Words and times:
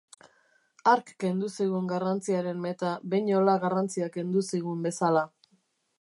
Hark 0.91 1.11
kendu 1.23 1.49
zigun 1.57 1.91
garrantziaren 1.91 2.65
meta, 2.65 2.95
behinola 3.15 3.55
garrantzia 3.67 4.11
kendu 4.17 4.47
zigun 4.49 4.85
bezala. 4.87 5.29